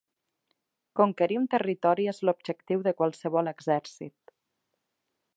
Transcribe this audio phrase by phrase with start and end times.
[0.99, 4.35] Conquerir un territori és l'objectiu de qualsevol exèrcit.